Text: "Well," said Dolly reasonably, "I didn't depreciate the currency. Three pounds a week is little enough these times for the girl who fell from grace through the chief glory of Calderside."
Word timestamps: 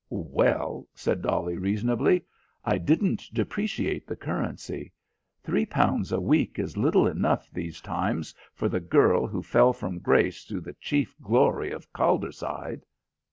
"Well," 0.09 0.87
said 0.95 1.21
Dolly 1.21 1.59
reasonably, 1.59 2.25
"I 2.65 2.79
didn't 2.79 3.29
depreciate 3.31 4.07
the 4.07 4.15
currency. 4.15 4.91
Three 5.43 5.63
pounds 5.63 6.11
a 6.11 6.19
week 6.19 6.57
is 6.57 6.75
little 6.75 7.05
enough 7.05 7.51
these 7.51 7.79
times 7.81 8.33
for 8.55 8.67
the 8.67 8.79
girl 8.79 9.27
who 9.27 9.43
fell 9.43 9.73
from 9.73 9.99
grace 9.99 10.43
through 10.43 10.61
the 10.61 10.75
chief 10.81 11.13
glory 11.21 11.69
of 11.69 11.93
Calderside." 11.93 12.81